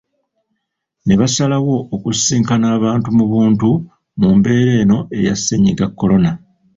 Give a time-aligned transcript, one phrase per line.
[1.05, 3.69] Ne basalawo okusisinkana abantu mu buntu
[4.19, 6.31] mu mbeera eno eya ssennyiga korona.